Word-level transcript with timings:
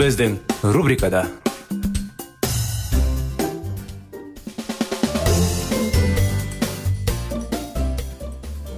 Біздің 0.00 0.38
рубрикада 0.72 1.26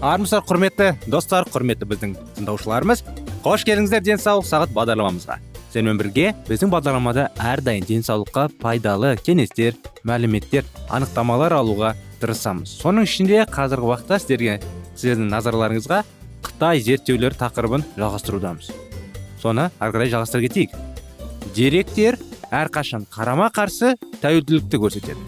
армысыздар 0.02 0.42
құрметті 0.48 0.88
достар 1.06 1.46
құрметті 1.46 1.86
біздің 1.92 2.16
тыңдаушыларымыз 2.40 3.04
қош 3.44 3.62
келдіңіздер 3.68 4.02
денсаулық 4.08 4.50
сағат 4.50 4.74
бағдарламамызға 4.74 5.38
сіздермен 5.68 6.02
бірге 6.02 6.28
біздің 6.50 6.74
бағдарламада 6.74 7.28
әрдайым 7.38 7.86
денсаулыққа 7.86 8.48
пайдалы 8.58 9.14
кеңестер 9.22 9.78
мәліметтер 10.02 10.66
анықтамалар 10.90 11.54
алуға 11.62 11.94
тырысамыз 12.18 12.80
соның 12.82 13.06
ішінде 13.06 13.44
қазіргі 13.46 13.92
уақытта 13.92 14.18
сіздерге 14.24 14.58
сіздердің 14.96 15.30
назарларыңызға 15.36 16.02
қытай 16.48 16.82
зерттеулер 16.82 17.38
тақырыбын 17.38 17.86
жалғастырудамыз 17.94 18.74
соны 19.38 19.70
ары 19.78 19.94
қарай 19.94 20.10
жалғастыра 20.16 20.48
кетейік 20.48 20.74
деректер 21.56 22.18
әрқашан 22.52 23.06
қарама 23.12 23.48
қарсы 23.54 23.94
тәуелділікті 24.22 24.80
көрсетеді. 24.82 25.20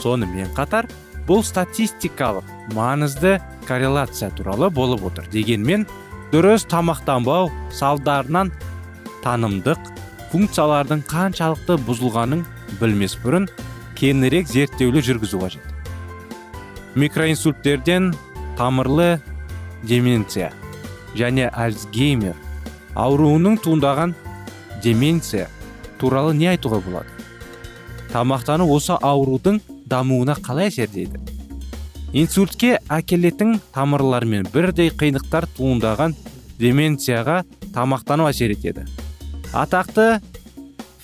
Сонымен 0.00 0.52
қатар 0.56 0.88
бұл 1.28 1.42
статистикалық 1.46 2.46
маңызды 2.76 3.36
корреляция 3.66 4.30
туралы 4.36 4.70
болып 4.70 5.04
отыр 5.08 5.26
дегенмен 5.32 5.86
дұрыс 6.32 6.66
тамақтанбау 6.70 7.50
салдарынан 7.74 8.52
танымдық 9.24 9.90
функциялардың 10.32 11.04
қаншалықты 11.10 11.78
бұзылғанын 11.86 12.44
білмес 12.80 13.16
бұрын 13.22 13.48
кеңірек 13.98 14.48
зерттеулер 14.50 15.04
жүргізу 15.06 15.40
қажет. 15.40 15.64
Микроинсульттерден 16.94 18.12
тамырлы 18.58 19.20
деменция 19.82 20.52
және 21.16 21.50
альцгеймер 21.52 22.36
ауруының 22.96 23.58
туындаған 23.64 24.14
деменция 24.82 25.48
туралы 26.00 26.34
не 26.34 26.50
айтуға 26.52 26.82
болады. 26.84 27.08
Тамақтану 28.12 28.68
осы 28.72 28.96
аурудың 29.00 29.60
дамуына 29.86 30.36
қалай 30.42 30.70
әсердейді 30.70 31.36
инсультке 32.16 32.78
әкелетін 32.92 33.58
тамырлармен 33.74 34.46
бірдей 34.52 34.88
қиындықтар 34.88 35.48
туындаған 35.56 36.14
деменцияға 36.60 37.42
тамақтану 37.74 38.28
әсер 38.30 38.54
етеді. 38.54 38.86
Атақты 39.52 40.22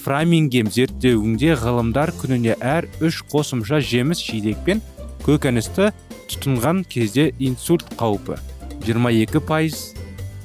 фрамингем 0.03 0.71
зерттеуінде 0.73 1.53
ғылымдар 1.61 2.15
күніне 2.17 2.57
әр 2.59 2.89
үш 3.05 3.21
қосымша 3.33 3.83
жеміс 3.85 4.23
жидек 4.25 4.65
пен 4.67 4.81
көкөністі 5.27 5.93
тұтынған 6.33 6.85
кезде 6.89 7.31
инсульт 7.39 7.85
қаупі 8.01 8.39
22 8.87 9.45
пайыз 9.47 9.93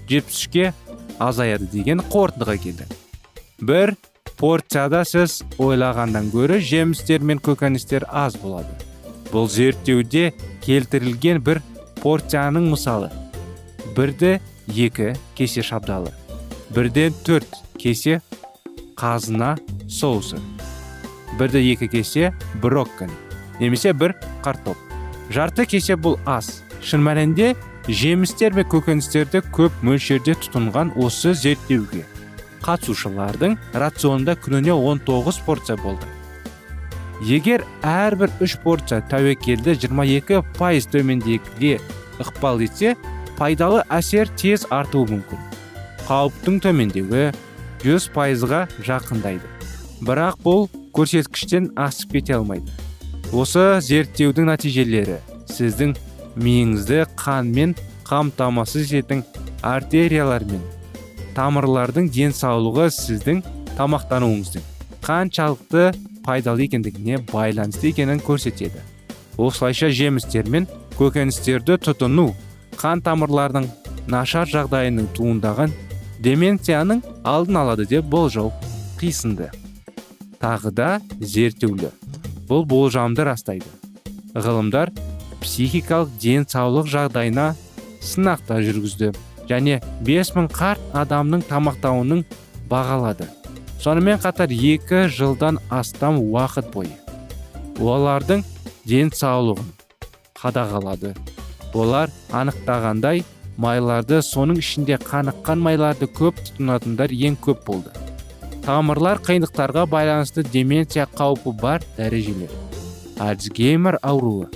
жетпіске 0.09 0.73
азаяды 1.17 1.69
деген 1.71 2.03
қорытындыға 2.11 2.57
келді. 2.61 2.85
Бір 3.59 3.95
порцияда 4.37 5.03
сіз 5.05 5.41
ойлағандан 5.57 6.29
гөрі 6.33 6.59
жемістер 6.61 7.23
мен 7.25 7.39
көкөністер 7.41 8.05
аз 8.09 8.37
болады. 8.37 8.69
Бұл 9.31 9.49
зерттеуде 9.49 10.31
келтірілген 10.65 11.41
бір 11.43 11.61
порцияның 12.03 12.69
мысалы. 12.71 13.09
Бірді 13.97 14.37
екі 14.67 15.13
кесе 15.35 15.63
шабдалы. 15.65 16.13
Бірден 16.69 17.15
төрт 17.25 17.61
кесе 17.81 18.21
қазына 18.97 19.55
соусы. 19.89 20.37
Бірді 21.39 21.63
екі 21.71 21.87
кесе 21.87 22.33
брокколи 22.61 23.11
немесе 23.59 23.93
бір 23.93 24.15
картоп. 24.43 24.77
Жарты 25.33 25.65
кесе 25.65 25.97
бұл 25.97 26.19
аз. 26.25 26.61
Шын 26.85 27.01
мәнінде 27.03 27.55
жемістер 27.87 28.53
мен 28.53 28.67
көкөністерді 28.69 29.41
көп 29.55 29.81
мөлшерде 29.81 30.37
тұтынған 30.37 30.93
осы 30.95 31.33
зерттеуге. 31.33 32.05
Қатысушылардың 32.63 33.57
рационында 33.73 34.37
күніне 34.43 34.73
19 34.75 35.41
порция 35.45 35.77
болды. 35.81 36.07
Егер 37.25 37.63
әрбір 37.81 38.29
үш 38.45 38.57
порция 38.61 39.01
тәуекелді 39.09 39.73
22 39.81 40.43
пайыз 40.57 40.85
төмендегіге 40.93 41.79
ықпал 42.21 42.61
етсе 42.61 42.95
пайдалы 43.37 43.83
әсер 43.89 44.29
тез 44.37 44.67
артуы 44.69 45.09
мүмкін. 45.09 45.41
Қауіптің 46.07 46.59
төмендеуі 46.65 47.31
100 47.83 48.09
пайызға 48.13 48.65
жақындайды. 48.85 49.49
Бірақ 50.05 50.37
бұл 50.45 50.67
көрсеткіштен 50.93 51.71
асып 51.77 52.17
кете 52.17 52.37
алмайды. 52.37 52.69
Осы 53.33 53.81
зерттеудің 53.83 54.51
нәтижелері 54.51 55.17
сіздің 55.51 55.97
миыңызды 56.37 57.03
қанмен 57.19 57.73
қамтамасыз 58.07 58.93
ететін 58.93 59.25
артериялар 59.65 60.45
мен 60.47 60.61
тамырлардың 61.37 62.09
денсаулығы 62.13 62.89
сіздің 62.97 63.43
тамақтануыңыздың 63.77 64.65
қаншалықты 65.05 65.91
пайдалы 66.25 66.65
екендігіне 66.65 67.21
байланысты 67.31 67.91
екенін 67.93 68.19
көрсетеді. 68.25 68.81
Осылайша 69.37 69.91
жемістер 69.93 70.49
мен 70.49 70.65
көкөністерді 70.97 71.77
тұтыну 71.85 72.31
қан 72.81 73.03
тамырлардың 73.05 73.69
нашар 74.09 74.49
жағдайының 74.49 75.11
туындаған 75.15 75.75
деменцияның 76.25 77.03
алдын 77.23 77.61
алады 77.61 77.85
деп 77.85 78.09
болжау 78.09 78.51
қисынды. 78.99 79.51
Тағы 80.41 80.73
да 80.73 80.89
зерттеулер 81.21 81.93
бұл 82.49 82.65
болжамды 82.65 83.23
растайды. 83.27 83.69
Ғылымдар 84.33 84.91
психикалық 85.41 86.11
денсаулық 86.21 86.89
жағдайына 86.89 87.51
сынақтар 88.01 88.65
жүргізді. 88.65 89.13
Және 89.49 89.79
5000 90.05 90.49
қарт 90.51 90.93
адамның 91.03 91.43
тамақтауының 91.49 92.23
бағалады. 92.69 93.27
Сонымен 93.79 94.19
қатар 94.19 94.51
екі 94.51 95.05
жылдан 95.13 95.59
астам 95.69 96.19
уақыт 96.19 96.71
бойы 96.73 96.95
олардың 97.79 98.43
денсаулығын 98.89 99.67
қадағалады. 100.37 101.13
Олар 101.77 102.11
анықтағандай 102.33 103.23
майларды 103.61 104.21
соның 104.25 104.61
ішінде 104.61 104.97
қаныққан 105.03 105.61
майларды 105.61 106.09
көп 106.19 106.41
тұтынатындар 106.41 107.13
ең 107.13 107.37
көп 107.43 107.65
болды. 107.67 107.93
Тамырлар 108.65 109.21
қиындықтарға 109.23 109.85
байланысты 109.91 110.43
деменция 110.43 111.07
қаупі 111.13 111.53
бар 111.61 111.85
дәрежелер. 111.97 112.51
Альцгеймер 113.19 113.99
ауруы. 114.01 114.49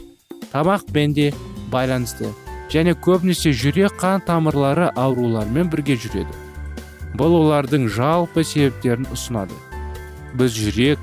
Тамақпен 0.51 1.13
де 1.13 1.31
байланысты 1.71 2.33
және 2.71 2.95
көбінесе 2.95 3.51
жүрек 3.51 3.97
қан 3.99 4.23
тамырлары 4.27 4.91
аурулармен 4.95 5.69
бірге 5.71 5.97
жүреді. 5.99 6.31
Бұл 7.19 7.35
олардың 7.41 7.89
жалпы 7.91 8.45
себептерін 8.47 9.09
ұсынады. 9.11 9.57
Біз 10.39 10.55
жүрек 10.55 10.99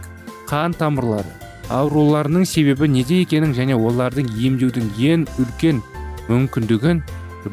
қан 0.49 0.73
тамырлары 0.73 1.35
ауруларының 1.69 2.47
себебі 2.49 2.89
неде 2.89 3.21
екенін 3.23 3.53
және 3.57 3.77
олардың 3.77 4.31
емдеудің 4.33 4.87
ең 4.97 5.27
үлкен 5.43 5.83
мүмкіндігін 6.29 7.03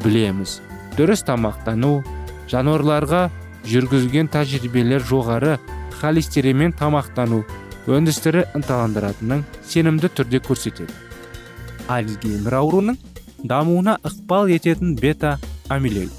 білеміз. 0.02 0.60
Дұрыс 0.96 1.24
тамақтану 1.28 2.00
жануарларға 2.48 3.26
жүргізілген 3.68 4.30
тәжірибелер 4.32 5.04
жоғары 5.04 5.58
холестеринмен 6.00 6.72
тамақтану 6.78 7.42
өндірістері 7.86 8.46
ынталандыратынын 8.56 9.44
сенімді 9.68 10.08
түрде 10.16 10.40
көрсетеді. 10.48 10.92
Альцгеймер 11.92 12.56
ауруының 12.62 12.96
дамуына 13.50 13.98
ықпал 14.06 14.50
ететін 14.52 14.96
бета 15.00 15.36
амилоид 15.68 16.12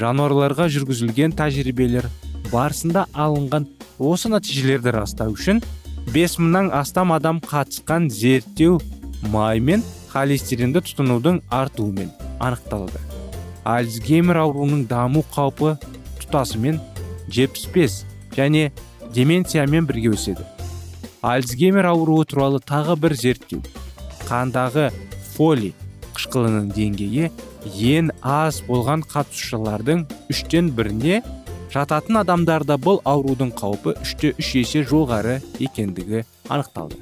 жануарларға 0.00 0.68
жүргізілген 0.72 1.34
тәжірибелер 1.38 2.08
барысында 2.50 3.06
алынған 3.14 3.66
осы 3.98 4.30
нәтижелерді 4.32 4.94
растау 4.96 5.34
үшін 5.36 5.62
бес 6.14 6.38
мыңнан 6.38 6.70
астам 6.74 7.12
адам 7.12 7.40
қатысқан 7.44 8.08
зерттеу 8.10 8.80
май 9.32 9.60
мен 9.60 9.82
холестеринді 10.12 10.82
тұтынудың 10.86 11.40
артуымен 11.54 12.10
анықталды. 12.40 12.98
Альцгеймер 13.68 14.40
ауруының 14.40 14.86
даму 14.90 15.22
қаупі 15.34 15.76
тұтасымен 16.22 16.80
75 17.28 18.00
және 18.34 18.70
деменциямен 19.14 19.86
бірге 19.86 20.14
өседі. 20.16 20.46
Альцгеймер 21.22 21.90
ауруы 21.92 22.24
туралы 22.24 22.62
тағы 22.64 22.96
бір 22.96 23.14
зерттеу. 23.14 23.60
Қандағы 24.26 24.88
фоли 25.34 25.74
қышқылының 26.20 26.66
деңгейі 26.76 27.30
ең 27.96 28.10
аз 28.20 28.60
болған 28.66 29.00
қатысушылардың 29.08 30.04
үштен 30.32 30.68
біріне 30.76 31.22
жататын 31.72 32.20
адамдарда 32.20 32.76
бұл 32.76 33.00
аурудың 33.08 33.54
қаупі 33.56 33.94
үште 34.02 34.34
үш 34.36 34.50
есе 34.60 34.82
жоғары 34.84 35.38
екендігі 35.58 36.24
анықталды. 36.52 36.98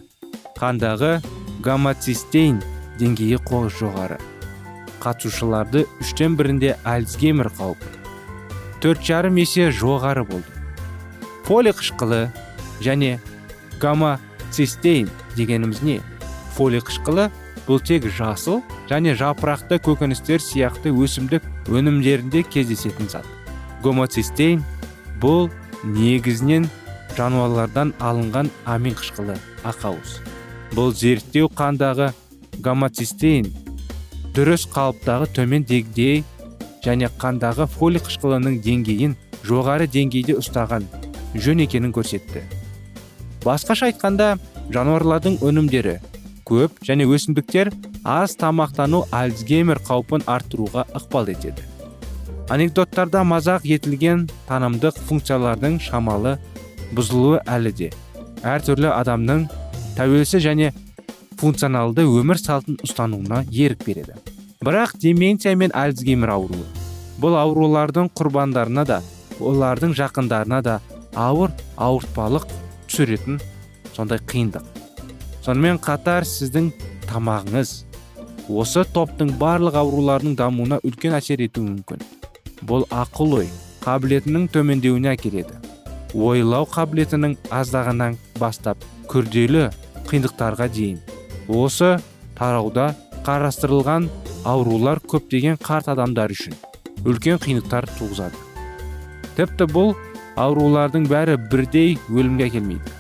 Қандағы 0.58 1.18
гомоцистейн 1.64 2.60
деңгейі 3.00 3.40
қоғыз 3.48 3.80
жоғары. 3.80 4.20
Қатысушыларды 5.02 5.86
үштен 6.02 6.36
бірінде 6.38 6.76
альцгеймер 6.84 7.50
қаупі 7.58 7.90
төрт 8.82 9.02
жарым 9.02 9.40
есе 9.42 9.72
жоғары 9.74 10.22
болды. 10.28 10.46
Фоли 11.48 11.74
қышқылы 11.74 12.28
және 12.84 13.18
гомоцистейн 13.82 15.10
дегеніміз 15.34 15.82
не? 15.82 15.98
Фоли 16.54 16.78
қышқылы 16.78 17.30
бұл 17.68 17.82
тек 17.84 18.06
жасыл 18.08 18.62
және 18.88 19.12
жапырақты 19.18 19.76
көкөністер 19.84 20.40
сияқты 20.40 20.90
өсімдік 20.90 21.44
өнімдерінде 21.68 22.42
кездесетін 22.48 23.10
зат. 23.12 23.26
Гомоцистейн 23.84 24.64
бұл 25.20 25.50
негізінен 25.84 26.66
жануарлардан 27.18 27.92
алынған 28.00 28.48
амин 28.64 28.96
қышқылы 28.96 29.36
ақауыз. 29.68 30.18
Бұл 30.72 30.94
зерттеу 30.96 31.50
қандағы 31.52 32.10
гомоцистейн 32.64 33.52
дұрыс 34.36 34.64
қалыптағы 34.72 35.28
төмен 35.36 35.64
деңгей 35.68 36.22
және 36.84 37.10
қандағы 37.20 37.68
фоли 37.68 38.00
қышқылының 38.00 38.60
деңгейін 38.64 39.16
жоғары 39.44 39.88
деңгейде 39.92 40.38
ұстаған 40.40 40.86
жөн 41.34 41.64
екенін 41.66 41.92
көрсетті. 41.92 42.44
Басқаша 43.44 43.90
айтқанда 43.90 44.36
жануарлардың 44.74 45.40
өнімдері 45.44 45.98
көп 46.48 46.80
және 46.88 47.04
өсімдіктер 47.04 47.70
аз 48.08 48.36
тамақтану 48.40 49.04
альцгеймер 49.12 49.82
қаупін 49.84 50.24
арттыруға 50.26 50.86
ықпал 50.96 51.28
етеді. 51.34 51.62
Анекдоттарда 52.48 53.22
мазақ 53.28 53.66
етілген 53.68 54.24
танымдық 54.48 54.96
функциялардың 55.08 55.76
шамалы 55.84 56.38
бұзылуы 56.96 57.42
әлі 57.44 57.74
де. 57.76 57.90
Әртүрлі 58.40 58.88
адамның 58.94 59.44
тәуелсіз 59.98 60.46
және 60.46 60.72
функционалды 61.38 62.06
өмір 62.08 62.40
салтын 62.40 62.80
ұстануына 62.86 63.44
ерік 63.52 63.84
береді. 63.84 64.16
Бірақ 64.64 64.96
деменция 65.02 65.54
мен 65.56 65.74
альцгеймер 65.76 66.32
ауруы 66.34 66.64
бұл 67.20 67.36
аурулардың 67.38 68.08
құрбандарына 68.16 68.86
да 68.88 69.02
олардың 69.38 69.94
жақындарына 69.98 70.62
да 70.62 70.80
ауыр 71.14 71.52
ауыртпалық 71.76 72.48
түсіретін 72.88 73.40
сондай 73.94 74.22
қиындық. 74.22 74.77
Сонымен 75.48 75.78
қатар 75.80 76.26
сіздің 76.28 76.66
тамағыңыз 77.08 77.70
осы 78.52 78.82
топтың 78.92 79.30
барлық 79.40 79.78
ауруларының 79.80 80.34
дамуына 80.36 80.76
үлкен 80.84 81.14
әсер 81.16 81.40
етуі 81.40 81.70
мүмкін. 81.70 82.02
Бұл 82.68 82.84
ақыл 82.92 83.32
ой 83.38 83.48
қабілетінің 83.80 84.44
төмендеуіне 84.52 85.14
әкеледі. 85.14 85.56
Ойлау 86.12 86.68
қабілетінің 86.68 87.38
аздағаннан 87.48 88.18
бастап 88.36 88.84
күрделі 89.08 89.70
қиындықтарға 90.10 90.68
дейін. 90.76 91.00
Осы 91.48 91.94
тарауда 92.36 92.90
қарастырылған 93.24 94.10
аурулар 94.44 95.00
көптеген 95.00 95.56
қарт 95.64 95.88
адамдар 95.94 96.36
үшін 96.36 96.60
үлкен 97.08 97.40
қиындықтар 97.40 97.88
туғызады. 97.96 98.36
Тіпті 99.40 99.72
бұл 99.72 99.96
аурулардың 100.36 101.08
бәрі 101.08 101.40
бірдей 101.48 101.96
өлімге 102.12 102.50
әкелмейді. 102.52 102.97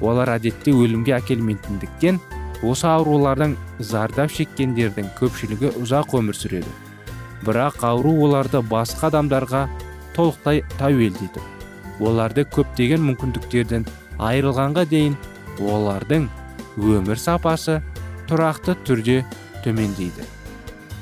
Олар 0.00 0.34
әдетте 0.36 0.72
өлімге 0.74 1.16
әкелмейтіндіктен 1.18 2.20
осы 2.62 2.88
аурулардан 2.90 3.56
зардап 3.78 4.32
шеккендердің 4.34 5.12
көпшілігі 5.18 5.74
ұзақ 5.82 6.16
өмір 6.18 6.38
сүреді. 6.38 6.72
Бірақ 7.46 7.84
ауру 7.86 8.16
оларды 8.26 8.62
басқа 8.66 9.12
адамдарға 9.12 9.68
толықтай 10.16 10.64
тәуелді 10.78 11.28
етіп 11.30 12.02
оларды 12.02 12.44
көптеген 12.46 13.02
мүмкіндіктерден 13.08 13.86
айырылғанға 14.22 14.84
дейін 14.90 15.16
олардың 15.58 16.28
өмір 16.78 17.18
сапасы 17.18 17.80
тұрақты 18.30 18.76
түрде 18.86 19.22
төмендейді. 19.64 20.26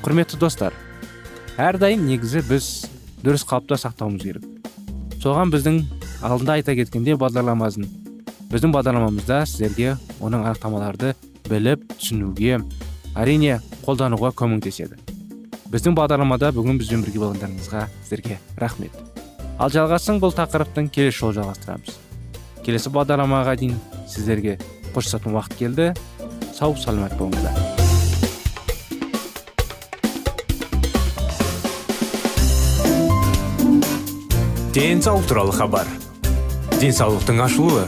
Құрметті 0.05 0.39
достар 0.41 0.73
әрдайым 1.57 2.05
негізі 2.07 2.43
біз 2.49 2.69
дұрыс 3.25 3.45
қалыпта 3.49 3.77
сақтауымыз 3.81 4.23
керек. 4.23 4.45
Соған 5.21 5.53
біздің 5.53 5.81
алдында 6.25 6.57
айта 6.57 6.75
кеткенде 6.77 7.17
бағдарламасын 7.17 7.89
біздің 8.51 8.71
бағдарламамызда 8.71 9.41
сіздерге 9.49 9.97
оның 10.23 10.45
анықтамаларды 10.47 11.13
біліп 11.49 11.83
түсінуге 11.97 12.61
әрине 13.19 13.59
қолдануға 13.83 14.31
көмектеседі. 14.39 14.95
Біздің 15.67 15.97
бағдарламада 15.97 16.53
бүгін 16.55 16.79
бізбен 16.79 17.03
бірге 17.03 17.19
болғандарыңызға 17.25 17.87
сіздерге 18.05 18.39
рахмет. 18.61 18.95
Ал 19.59 19.73
жалғасын 19.73 20.21
бұл 20.23 20.31
тақырыптың 20.37 20.87
келесі 20.95 21.19
жолы 21.19 21.39
жалғастырамыз. 21.41 21.97
Келесі 22.63 22.93
бағдарламаға 22.95 23.57
дейін 23.59 23.75
сіздерге 24.07 24.57
қоштасатын 24.95 25.35
уақыт 25.35 25.59
келді. 25.59 25.91
Сау 26.55 26.77
саламат 26.79 27.19
болыңыздар. 27.19 27.53
Денсаулық 34.77 35.25
туралы 35.25 35.53
хабар. 35.57 35.87
Денсаулықтың 36.79 37.41
ашылуы. 37.41 37.87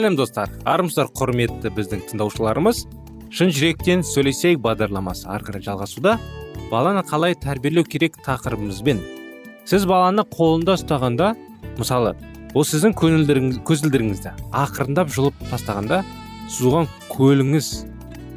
Сәлем 0.00 0.16
достар. 0.16 0.48
Армысыздар 0.64 1.10
құрметті 1.12 1.68
біздің 1.76 2.06
тыңдаушыларымыз. 2.08 2.86
Шын 3.36 3.50
жүректен 3.52 4.00
сөйлесейік 4.06 4.62
бағдарламасы 4.64 5.26
ары 5.28 5.44
қарай 5.44 5.64
жалғасуда. 5.66 6.14
Баланы 6.70 7.02
қалай 7.04 7.36
тәрбиелеу 7.36 7.84
керек 7.84 8.16
тақырыбымызбен. 8.24 9.02
Сіз 9.68 9.84
баланы 9.84 10.24
қолында 10.24 10.78
ұстағанда 10.80 11.34
мысалы 11.76 12.14
ол 12.54 12.64
сіздің 12.64 12.96
көңілдеріңіз 12.96 13.60
көзілдіріңізді 13.68 14.32
ақырындап 14.62 15.12
жұлып 15.12 15.44
тастағанда 15.52 16.00
сіз 16.48 16.70
оған 16.72 16.88
көліңіз 17.12 17.70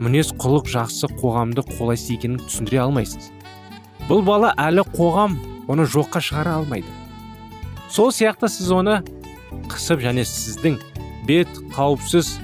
мінез 0.04 0.36
құлық 0.44 0.68
жақсы 0.74 1.14
қоғамды 1.16 1.64
қолайсыз 1.72 2.18
екенін 2.18 2.44
түсіндіре 2.44 2.84
алмайсыз. 2.84 3.32
Бұл 4.10 4.26
бала 4.28 4.52
әлі 4.60 4.84
қоғам 4.92 5.40
оны 5.72 5.88
жоққа 5.88 6.20
шығара 6.20 6.60
алмайды. 6.60 6.92
Сол 7.90 8.12
сияқты 8.12 8.52
сіз 8.52 8.74
оны 8.76 9.00
қысып 9.72 10.04
және 10.04 10.28
сіздің 10.28 10.82
бет 11.28 11.50
қауіпсіз 11.76 12.38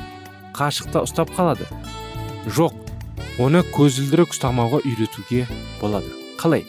қашықта 0.56 1.04
ұстап 1.08 1.32
қалады. 1.36 1.68
Жоқ 2.48 2.76
оны 3.40 3.64
көзілдірік 3.76 4.34
ұстамауға 4.34 4.82
үйретуге 4.84 5.46
болады. 5.82 6.10
Қалай? 6.40 6.66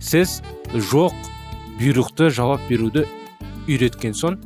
Сіз 0.00 0.40
жоқ 0.72 1.14
бұйрықты 1.80 2.30
жауап 2.32 2.64
беруді 2.68 3.06
үйреткен 3.68 4.16
соң 4.16 4.38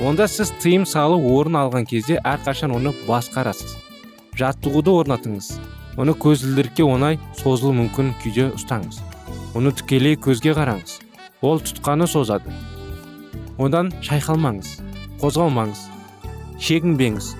онда 0.00 0.26
сіз 0.28 0.54
тыйым 0.62 0.86
салу 0.88 1.20
орын 1.36 1.60
алған 1.60 1.86
кезде 1.88 2.18
әрқашан 2.24 2.72
оны 2.76 2.94
басқарасыз. 3.06 3.76
Жаттығуды 4.40 4.92
орнатыңыз. 5.02 5.52
Оны 6.00 6.16
көзілдірікке 6.16 6.86
оңай 6.88 7.18
созылуы 7.36 7.76
мүмкін 7.82 8.14
күйде 8.22 8.48
ұстаңыз. 8.56 9.02
Оны 9.52 9.74
тікелей 9.76 10.16
көзге 10.16 10.54
қараңыз. 10.56 11.02
Ол 11.44 11.60
тұтқаны 11.60 12.08
созады. 12.08 12.52
Одан 13.60 13.92
шайқалмаңыз 14.00 14.78
қозғалмаңыз. 15.20 15.91
Шегінбеңіз. 16.62 17.32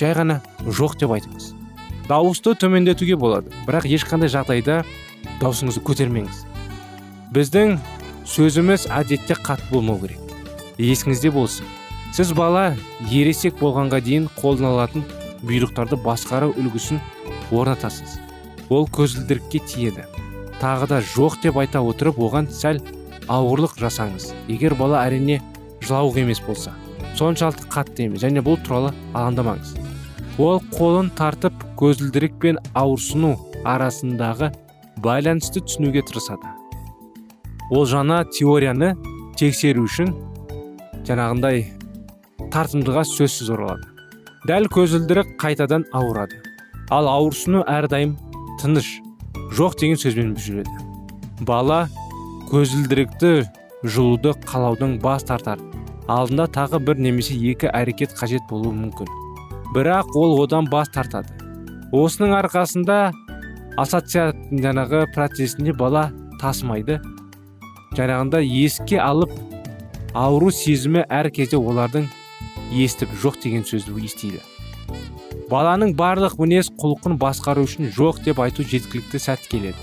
Жай 0.00 0.14
ғана 0.18 0.40
жоқ 0.66 0.98
деп 1.00 1.14
айтыңыз. 1.14 1.52
Дауысты 2.10 2.54
төмендетуге 2.58 3.16
болады 3.18 3.52
бірақ 3.66 3.86
ешқандай 3.86 4.30
жағдайда 4.32 4.80
даусыңызды 5.40 5.82
көтермеңіз. 5.86 6.42
Біздің 7.34 7.76
сөзіміз 8.26 8.88
әдетте 8.90 9.36
қатты 9.38 9.70
болмау 9.70 10.00
керек. 10.02 10.18
Есіңізде 10.78 11.30
болсын. 11.34 11.66
Сіз 12.14 12.32
бала 12.36 12.74
ересек 13.10 13.58
болғанға 13.60 14.00
дейін 14.02 14.28
қолданылатын 14.38 15.04
бұйрықтарды 15.46 15.98
басқару 16.02 16.52
үлгісін 16.56 17.00
орнатасыз. 17.50 18.18
Ол 18.70 18.88
көзілдірікке 18.90 19.62
тиеді. 19.66 20.06
Тағы 20.60 20.88
да 20.90 21.02
жоқ 21.14 21.38
деп 21.42 21.58
айта 21.60 21.82
отырып 21.84 22.18
оған 22.18 22.50
сәл 22.50 22.80
ауырлық 23.28 23.76
жасаңыз. 23.78 24.32
Егер 24.48 24.74
бала 24.74 25.04
әрине 25.04 25.42
жылауық 25.82 26.22
емес 26.22 26.40
болса. 26.46 26.72
Соншалықты 27.18 27.68
қатты 27.72 28.06
емес. 28.06 28.22
Және 28.22 28.42
бұл 28.44 28.58
туралы 28.64 28.92
алаңдамаңыз. 29.14 29.74
Ол 30.38 30.60
қолын 30.74 31.10
тартып 31.16 31.64
көзілдірік 31.80 32.38
пен 32.42 32.60
ауырсыну 32.74 33.34
арасындағы 33.64 34.52
байланысты 35.04 35.62
түсінуге 35.64 36.04
тырысады. 36.06 36.52
Ол 37.72 37.86
жаңа 37.88 38.22
теорияны 38.30 38.94
тексеру 39.36 39.86
үшін 39.88 40.12
жаңағындай 41.08 41.66
тартымдыға 42.52 43.04
сөзсіз 43.08 43.50
оралады. 43.56 43.88
Дәл 44.46 44.68
көзілдірік 44.70 45.36
қайтадан 45.40 45.88
ауырады. 45.96 46.42
Ал 46.90 47.08
ауырсыну 47.10 47.64
әрдайым 47.66 48.14
тыныш 48.60 48.98
жоқ 49.56 49.80
деген 49.80 49.98
сөзбен 49.98 50.36
жүреді 50.38 50.86
бала 51.40 51.86
көзілдірікті 52.50 53.32
жұлуды 53.84 54.32
қалаудың 54.46 54.98
бас 55.02 55.26
тартар. 55.26 55.60
Алдында 56.08 56.46
тағы 56.54 56.80
бір 56.86 57.00
немесе 57.02 57.34
екі 57.34 57.70
әрекет 57.74 58.14
қажет 58.18 58.44
болуы 58.50 58.74
мүмкін. 58.74 59.08
Бірақ 59.74 60.14
ол 60.16 60.36
одан 60.42 60.68
бас 60.70 60.88
тартады. 60.94 61.32
Осының 61.92 62.36
арқасында 62.38 63.12
ассоциат 63.78 64.38
жаңағы 64.50 65.06
процесінде 65.14 65.74
бала 65.76 66.10
тасымайды. 66.40 67.00
Жаңағында 67.96 68.42
еске 68.44 69.00
алып 69.02 69.32
ауру 70.14 70.50
сезімі 70.54 71.04
әр 71.10 71.30
кезде 71.30 71.58
олардың 71.58 72.06
естіп 72.72 73.12
жоқ 73.22 73.40
деген 73.42 73.66
сөзді 73.66 73.96
естиді. 74.04 74.40
Баланың 75.50 75.94
барлық 75.98 76.38
мінез 76.40 76.70
құлқын 76.80 77.18
басқару 77.22 77.66
үшін 77.66 77.90
жоқ 77.94 78.22
деп 78.24 78.40
айту 78.42 78.64
жеткілікті 78.66 79.20
сәт 79.22 79.46
келеді. 79.50 79.78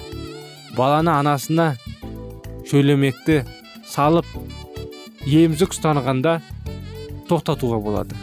Баланы 0.75 1.13
анасына 1.13 1.75
шөлемекті 2.68 3.44
салып 3.88 4.27
емзік 5.25 5.74
ұстанғанда 5.75 6.39
тоқтатуға 7.30 7.80
болады. 7.84 8.15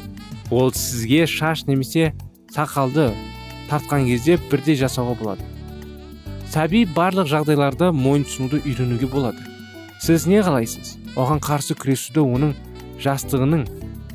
Ол 0.51 0.73
сізге 0.75 1.27
шаш 1.31 1.65
немесе 1.69 2.13
сақалды 2.53 3.11
тартқан 3.71 4.07
кезде 4.09 4.37
бірдей 4.51 4.77
жасауға 4.77 5.17
болады. 5.21 5.47
Сәби 6.51 6.83
барлық 6.91 7.29
жағдайларда 7.31 7.93
мойынсұнуды 7.95 8.61
үйренуге 8.65 9.07
болады. 9.07 9.45
Сіз 10.03 10.27
не 10.27 10.41
қалайсыз? 10.43 10.97
Оған 11.15 11.39
қарсы 11.45 11.77
күресуді 11.79 12.25
оның 12.25 12.57
жастығының 13.03 13.67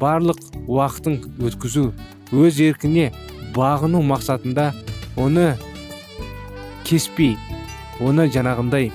барлық 0.01 0.42
уақытын 0.68 1.22
өткізу 1.48 1.92
өз 2.36 2.60
еркіне 2.65 3.12
бағыну 3.56 4.01
мақсатында 4.04 4.74
оны 5.15 5.54
кеспей 6.84 7.38
оны 8.04 8.27
жаңағындай 8.27 8.92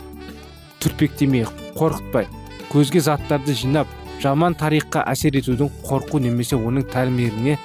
түрпектемей 0.83 1.47
қорқытпай. 1.79 2.29
Көзге 2.71 3.01
заттарды 3.03 3.55
жинап 3.59 3.89
жаман 4.23 4.55
тарихқа 4.55 5.03
әсер 5.11 5.35
етудің 5.41 5.71
қорқу 5.87 6.21
немесе 6.23 6.59
оның 6.59 6.87
тәлімдеріне 6.93 7.57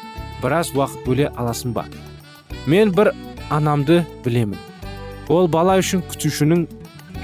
біраз 0.41 0.71
уақыт 0.73 1.05
бөле 1.05 1.27
аласың 1.35 1.73
ба? 1.75 1.85
Мен 2.65 2.91
бір 2.95 3.11
анамды 3.49 4.01
білемін. 4.25 4.57
Ол 5.29 5.47
бала 5.47 5.77
үшін 5.81 6.01
күтушінің 6.09 6.65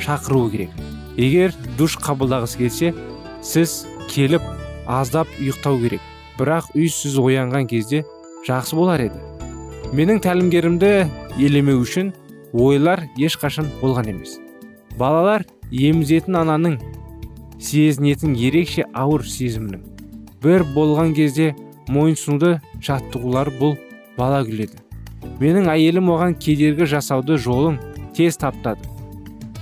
шақыруы 0.02 0.52
керек. 0.52 0.72
Егер 1.18 1.56
душ 1.78 1.98
қабылдағысы 2.02 2.62
келсе 2.62 2.94
сіз 3.42 3.86
келіп 4.12 4.46
аздап 4.86 5.30
ұйықтау 5.40 5.82
керек. 5.82 6.02
Бірақ 6.38 6.72
үй 6.76 6.90
сіз 6.90 7.18
оянған 7.22 7.68
кезде 7.70 8.04
жақсы 8.48 8.78
болар 8.78 9.08
еді. 9.08 9.20
Менің 9.94 10.22
тәлімгерімді 10.24 10.92
елемеу 11.38 11.82
үшін 11.82 12.14
ойлар 12.54 13.08
ешқашан 13.18 13.70
болған 13.82 14.14
емес. 14.14 14.38
Балалар 14.98 15.46
емізетін 15.72 16.38
ананың 16.42 16.80
сезінетін 17.62 18.36
ерекше 18.36 18.86
ауыр 18.94 19.24
сезімнің. 19.28 19.82
Бір 20.42 20.66
болған 20.76 21.14
кезде 21.18 21.52
мойынсұнуды 21.92 22.58
жаттығулар 22.82 23.52
бұл 23.60 23.76
бала 24.18 24.42
күледі. 24.48 24.82
Менің 25.42 25.70
әйелім 25.74 26.10
оған 26.14 26.34
кедергі 26.42 26.88
жасауды 26.90 27.38
жолын 27.38 27.78
тез 28.18 28.40
таптады. 28.42 28.90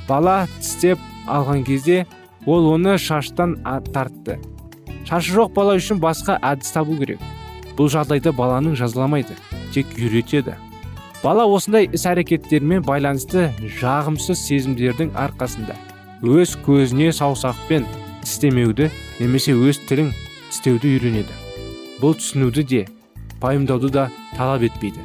Бала 0.08 0.46
тістеп 0.60 1.01
алған 1.27 1.65
кезде 1.68 2.06
ол 2.46 2.72
оны 2.74 2.98
шаштан 2.98 3.58
тартты. 3.94 4.39
Шашы 5.08 5.36
жоқ 5.36 5.53
бала 5.53 5.75
үшін 5.79 6.00
басқа 6.00 6.39
әдіс 6.41 6.72
табу 6.75 6.96
керек. 7.00 7.20
Бұл 7.77 7.91
жағдайда 7.91 8.34
баланың 8.36 8.75
жазаламайды 8.79 9.36
тек 9.74 9.91
үйретеді. 9.98 10.56
Бала 11.24 11.46
осындай 11.48 11.89
іс 11.91 12.06
әрекеттермен 12.08 12.84
байланысты 12.88 13.50
жағымсыз 13.82 14.39
сезімдердің 14.48 15.12
арқасында. 15.20 15.75
Өз 16.20 16.58
көзіне 16.66 17.14
саусақпен 17.16 17.86
тістемеуді 18.26 18.90
немесе 19.22 19.54
өз 19.56 19.80
тілін 19.88 20.10
тістеуді 20.50 20.92
үйренеді. 20.98 21.32
Бұл 22.02 22.18
түсінуді 22.20 22.66
де 22.68 22.82
пайымдауды 23.40 23.92
да 23.94 24.10
талап 24.36 24.66
етпейді. 24.68 25.00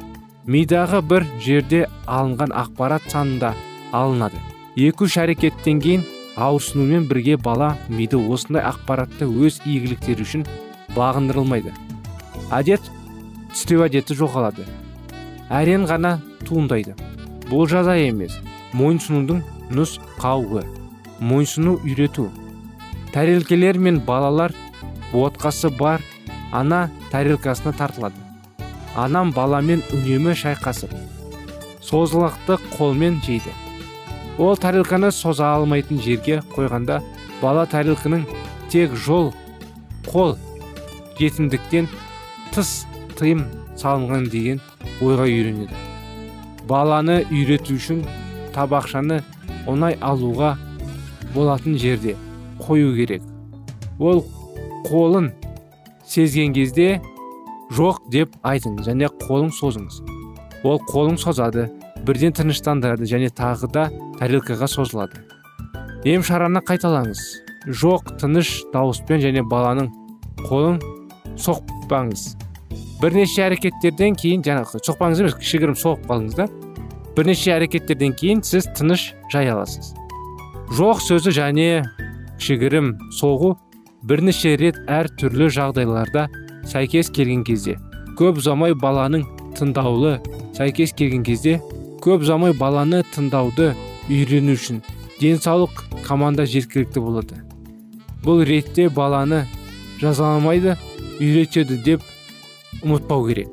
Мидағы 0.45 0.99
бір 1.01 1.25
жерде 1.39 1.85
алынған 2.05 2.51
ақпарат 2.51 3.07
санында 3.07 3.53
алынады. 3.95 4.41
Екі 4.75 5.07
үш 5.07 5.17
әрекеттен 5.23 5.79
кейін 5.79 6.05
ауырсынумен 6.35 7.07
бірге 7.07 7.37
бала 7.39 7.77
миды 7.87 8.19
осындай 8.19 8.67
ақпаратты 8.67 9.25
өз 9.25 9.61
игіліктері 9.63 10.27
үшін 10.27 10.45
бағындырылмайды. 10.97 11.71
Әдет 12.51 12.83
тістеу 13.53 13.87
әдеті 13.87 14.19
жоғалады. 14.19 14.67
Әрен 15.47 15.87
ғана 15.87 16.17
туындайды. 16.43 16.99
Бұл 17.47 17.69
жаза 17.71 17.95
емес. 17.95 18.35
Мойынсұнудың 18.75 19.45
нұсқауы 19.71 20.65
мойынсұну 21.19 21.79
үйрету. 21.83 22.29
Тәрелкелер 23.13 23.77
мен 23.79 23.99
балалар 24.03 24.53
ботқасы 25.11 25.69
бар 25.77 26.01
ана 26.51 26.89
тәрелкасына 27.11 27.75
тартылады. 27.77 28.19
Анам 28.95 29.31
баламен 29.35 29.83
үнемі 29.93 30.35
шайқасып 30.39 30.91
созылақты 31.85 32.57
қолмен 32.77 33.21
жейді. 33.23 33.53
Ол 34.37 34.57
тарелканы 34.57 35.11
соза 35.11 35.53
алмайтын 35.55 36.01
жерге 36.01 36.41
қойғанда 36.55 37.01
бала 37.41 37.65
тарелканың 37.69 38.25
тек 38.71 38.95
жол 38.95 39.31
қол 40.07 40.35
жетімдіктен 41.19 41.87
тыс 42.55 42.85
тыйым 43.19 43.45
салынған 43.79 44.27
деген 44.31 44.61
ойға 45.01 45.27
үйренеді. 45.29 45.75
Баланы 46.67 47.21
үйрету 47.29 47.77
үшін 47.77 48.03
табақшаны 48.55 49.21
оңай 49.69 49.99
алуға 50.01 50.55
болатын 51.35 51.77
жерде 51.77 52.15
қою 52.59 52.95
керек. 52.95 53.21
Ол 53.99 54.25
қолын 54.89 55.31
сезген 56.07 56.53
кезде 56.53 57.01
жоқ 57.71 57.99
деп 58.11 58.35
айтыңыз 58.43 58.87
және 58.89 59.09
қолын 59.25 59.51
созыңыз. 59.53 60.01
Ол 60.63 60.79
қолын 60.89 61.17
созады 61.17 61.69
бірден 62.05 62.33
тыныштандырады 62.35 63.07
және 63.09 63.31
тағы 63.33 63.71
да 63.71 63.89
тарелкаға 64.19 64.67
созылады. 64.69 65.23
Ем 66.05 66.23
шараны 66.23 66.61
қайталаңыз. 66.61 67.21
Жоқ 67.65 68.15
тыныш 68.21 68.51
дауыспен 68.73 69.23
және 69.23 69.41
баланың 69.41 69.89
қолын 70.45 70.79
соқпаңыз. 71.41 72.35
Бірнеше 73.01 73.41
әрекеттерден 73.49 74.15
кейін 74.15 74.45
жаңағы 74.45 74.79
соқпаңыз 74.85 75.23
емес 75.23 75.35
кішігірім 75.41 75.75
соғып 75.81 76.05
қалдыңыз 76.09 76.37
да. 76.37 76.47
Бірнеше 77.17 77.55
әрекеттерден 77.57 78.13
кейін 78.15 78.43
сіз 78.45 78.69
тыныш 78.77 79.13
жай 79.33 79.49
аласыз. 79.49 79.93
Жоқ 80.73 81.01
сөзі 81.05 81.31
және 81.35 81.67
кішігірім 82.39 82.95
соғу 83.13 83.53
бірнеше 84.09 84.55
рет 84.57 84.79
әр 84.89 85.11
түрлі 85.19 85.51
жағдайларда 85.53 86.25
сәйкес 86.65 87.11
келген 87.13 87.43
кезде 87.45 87.77
көп 88.17 88.41
ұзамай 88.41 88.73
баланың 88.73 89.27
тыңдаулы 89.59 90.17
сәйкес 90.57 90.95
келген 90.97 91.23
кезде 91.27 91.59
көп 92.01 92.25
ұзамай 92.25 92.57
баланы 92.57 93.03
тыңдауды 93.13 93.71
үйрену 94.09 94.57
үшін 94.57 94.81
денсаулық 95.21 95.85
команда 96.05 96.45
жеткілікті 96.49 97.01
болады. 97.01 97.39
Бұл 98.25 98.43
ретте 98.45 98.89
баланы 98.89 99.45
жазаламайды 100.01 100.75
үйретеді 101.19 101.77
деп 101.85 102.05
ұмытпау 102.81 103.27
керек. 103.29 103.51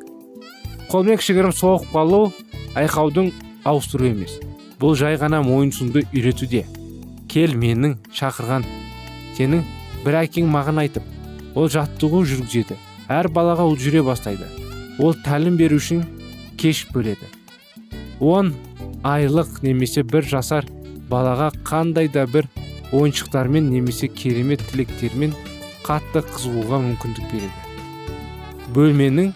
Қолмен 0.90 1.20
кішігірім 1.20 1.54
соғып 1.56 1.92
қалу 1.92 2.22
айқаудың 2.76 3.32
ауыстыру 3.68 4.08
емес. 4.10 4.38
Бұл 4.80 4.96
жай 4.98 5.16
ғана 5.20 5.44
мойынсұнды 5.46 6.06
үйретуде. 6.10 6.66
Кел 7.32 7.54
менің 7.56 7.96
шақырған. 8.12 8.66
Сенің 9.36 9.62
бір 10.04 10.18
әкең 10.22 10.50
маған 10.52 10.82
айтып 10.82 11.56
ол 11.56 11.70
жаттығу 11.72 12.22
жүргізеді. 12.28 12.76
Әр 13.08 13.28
балаға 13.32 13.64
ол 13.68 13.78
жүре 13.80 14.02
бастайды. 14.04 14.48
Ол 15.00 15.16
тәлім 15.24 15.56
беру 15.56 15.78
үшін 15.80 16.02
кеш 16.60 16.84
бөледі. 16.92 17.28
Он 18.20 18.52
айлық 19.08 19.62
немесе 19.64 20.04
бір 20.04 20.28
жасар 20.28 20.68
балаға 21.10 21.50
қандай 21.64 22.10
да 22.12 22.26
бір 22.26 22.48
ойыншықтармен 22.92 23.70
немесе 23.72 24.08
керемет 24.08 24.62
тілектермен 24.70 25.32
қатты 25.86 26.20
қызығуға 26.28 26.82
мүмкіндік 26.84 27.32
береді. 27.32 27.56
Бөлменің 28.76 29.32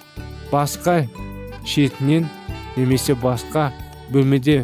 басқа 0.53 1.01
шетінен 1.65 2.29
немесе 2.77 3.17
басқа 3.17 3.71
бөлмеде 4.13 4.61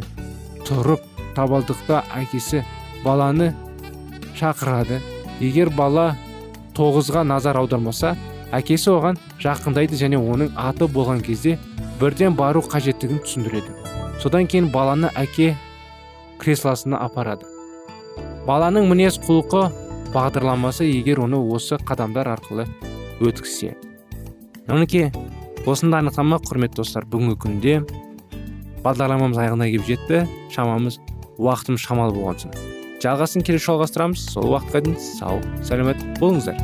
тұрып 0.69 1.09
табалдықта 1.35 2.05
әкесі 2.21 2.63
баланы 3.05 3.53
шақырады. 4.39 5.01
Егер 5.41 5.71
бала 5.75 6.13
тоғызға 6.77 7.25
назар 7.27 7.59
аудармаса 7.61 8.15
әкесі 8.55 8.93
оған 8.93 9.19
жақындайды 9.43 9.99
және 9.99 10.21
оның 10.21 10.53
аты 10.57 10.89
болған 10.89 11.23
кезде 11.25 11.59
бірден 12.01 12.37
бару 12.37 12.63
қажеттігін 12.63 13.23
түсіндіреді. 13.25 13.75
Содан 14.23 14.47
кейін 14.47 14.71
баланы 14.73 15.11
әке 15.19 15.55
креслосына 16.39 17.01
апарады. 17.03 17.47
Баланың 18.47 18.89
мінез 18.91 19.19
құлқы 19.23 19.69
бағдарламасы 20.15 20.87
егер 20.89 21.23
оны 21.25 21.41
осы 21.55 21.79
қадамдар 21.79 22.33
арқылы 22.35 22.67
өткізсе. 23.23 23.77
Мінекей 24.69 25.11
осындай 25.67 26.03
анықтама 26.03 26.41
құрметті 26.43 26.83
достар 26.83 27.07
бүгінгі 27.07 27.39
күнде 27.47 27.79
бағдарламамыз 28.85 29.41
аяғына 29.45 29.71
келіп 29.71 29.89
жетті. 29.89 30.27
Шамамыз 30.55 31.01
уақытымыз 31.39 31.87
шамалы 31.87 32.19
болған 32.19 32.45
соң. 32.45 32.72
Жалғасын 33.03 33.43
келесі 33.43 33.67
жалғастырамыз 33.67 34.29
сол 34.31 34.53
уақытқа 34.53 34.81
дейін 34.87 34.99
сау 35.03 35.41
сәлемет 35.67 35.99
болыңыздар. 36.21 36.59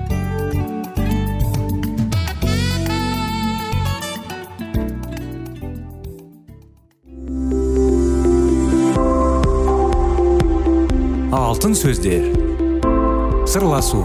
Алтын 11.34 11.74
сөздер. 11.74 12.28
Сырласу. 13.48 13.98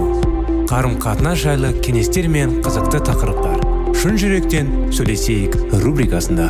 Қарым 0.72 0.98
қатынас 1.04 1.44
жайлы 1.44 1.74
кеңестер 1.86 2.26
мен 2.32 2.62
қызықты 2.66 3.04
тақырыптар. 3.12 3.62
Шын 3.94 4.18
жүректен 4.18 4.72
сөйлесейік 4.96 5.60
рубрикасында. 5.84 6.50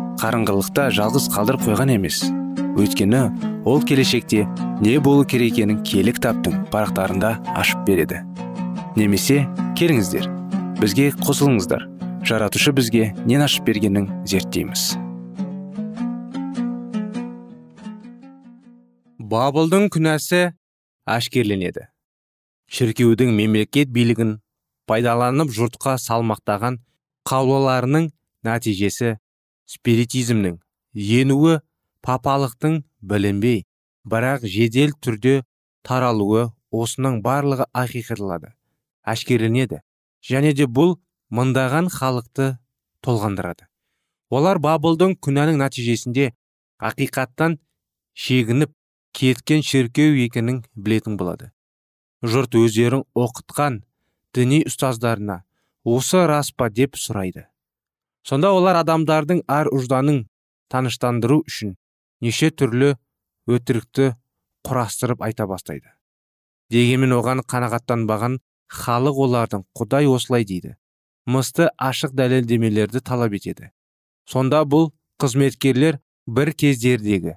қарыңғылықта 0.21 0.87
жалғыз 0.93 1.27
қалдырып 1.33 1.65
қойған 1.65 1.91
емес. 1.95 2.21
Өйткені 2.77 3.21
ол 3.65 3.81
келешекте 3.81 4.45
не 4.81 4.97
болу 5.03 5.25
керек 5.25 5.57
екенін 5.57 5.81
кітаптың 5.83 6.67
парақтарында 6.71 7.31
ашып 7.57 7.85
береді. 7.87 8.21
Немесе 8.95 9.47
келіңіздер 9.79 10.27
бізге 10.81 11.11
қосылыңыздар. 11.25 11.87
Жаратушы 12.23 12.71
бізге 12.71 13.13
нен 13.25 13.41
ашып 13.41 13.65
бергенін 13.65 14.11
зерттейміз. 14.29 14.93
Бабылдың 19.31 19.89
күнәсі 19.89 20.51
ашкерленеді 21.09 21.87
шіркеудің 22.71 23.33
мемлекет 23.35 23.89
билігін 23.91 24.37
пайдаланып 24.87 25.51
жұртқа 25.51 25.97
салмақтаған 25.99 26.77
қаулыларының 27.27 28.07
нәтижесі 28.47 29.17
спиритизмнің 29.71 30.57
енуі 31.19 31.59
папалықтың 32.05 32.81
білінбей 33.11 33.63
бірақ 34.13 34.47
жедел 34.55 34.95
түрде 35.03 35.35
таралуы 35.87 36.49
осының 36.71 37.21
барлығы 37.25 37.67
ақиқатылады 37.83 38.51
әшкереленеді 39.13 39.81
және 40.27 40.53
де 40.57 40.67
бұл 40.67 40.97
мыңдаған 41.31 41.89
халықты 41.93 42.57
толғандырады. 43.05 43.67
Олар 44.31 44.59
бабылдың 44.63 45.17
күнәнің 45.23 45.59
нәтижесінде 45.61 46.31
ақиқаттан 46.79 47.57
шегініп 48.13 48.73
кеткен 49.17 49.63
шіркеу 49.65 50.15
екенін 50.25 50.61
білетін 50.75 51.17
болады. 51.19 51.51
Жұрт 52.23 52.55
өздерін 52.59 53.05
оқытқан 53.17 53.81
діни 54.35 54.61
ұстаздарына 54.69 55.41
осы 55.83 56.25
рас 56.29 56.51
па 56.51 56.69
деп 56.69 56.95
сұрайды. 56.99 57.47
Сонда 58.27 58.51
олар 58.55 58.81
адамдардың 58.81 59.43
ар 59.47 59.69
ұжданын 59.73 60.25
таныштандыру 60.71 61.41
үшін 61.47 61.75
неше 62.21 62.51
түрлі 62.51 62.93
өтірікті 63.49 64.11
құрастырып 64.67 65.23
айта 65.25 65.47
бастайды. 65.49 65.89
Дегенмен 66.71 67.15
оған 67.17 67.41
қанағаттанбаған 67.51 68.37
халық 68.71 69.17
олардың 69.25 69.65
құдай 69.77 70.07
осылай 70.07 70.45
дейді 70.47 70.75
мысты 71.25 71.67
ашық 71.77 72.13
дәлелдемелерді 72.17 73.01
талап 73.01 73.33
етеді. 73.35 73.71
Сонда 74.25 74.63
бұл 74.63 74.91
қызметкерлер 75.21 75.99
бір 76.27 76.53
кездердегі 76.57 77.35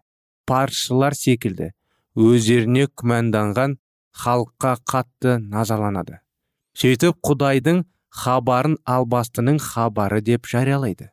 паршылар 0.49 1.17
секілді 1.19 1.73
өздеріне 2.15 2.87
күмәнданған 3.01 3.79
халыққа 4.25 4.77
қатты 4.87 5.39
назаланады 5.43 6.21
сөйтіп 6.79 7.19
құдайдың 7.27 7.83
хабарын 8.15 8.77
албастының 8.87 9.59
хабары 9.63 10.21
деп 10.23 10.47
жариялайды. 10.47 11.11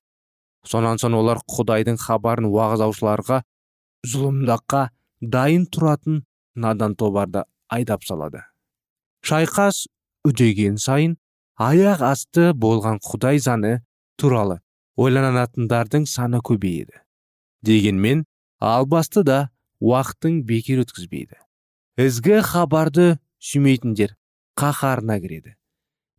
Сонан 0.65 1.01
соң 1.01 1.17
олар 1.17 1.41
құдайдың 1.49 1.97
хабарын 2.01 2.47
уағыздаушыларға 2.51 3.41
зұлымдаққа 4.11 4.83
дайын 5.21 5.65
тұратын 5.73 6.21
надан 6.55 6.95
тобарды 6.95 7.43
айдап 7.69 8.05
салады. 8.05 8.43
Шайқас 9.25 9.87
үдеген 10.27 10.77
сайын 10.81 11.17
аяқ 11.57 12.03
асты 12.05 12.51
болған 12.53 13.01
құдай 13.05 13.41
заны 13.41 13.79
туралы 14.17 14.59
ойланатындардың 14.97 16.05
саны 16.09 16.41
көбейеді. 16.45 17.01
Дегенмен 17.65 18.25
албасты 18.59 19.23
да 19.25 19.49
уақытын 19.81 20.41
бекер 20.45 20.83
өткізбейді. 20.85 21.37
Ізгі 21.97 22.41
хабарды 22.45 23.17
сүймейтіндер 23.41 24.13
қаһарына 24.57 25.17
кіреді. 25.21 25.55